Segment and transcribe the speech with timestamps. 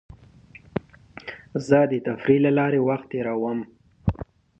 [1.67, 3.59] زه د تفریح له لارې وخت تېرووم.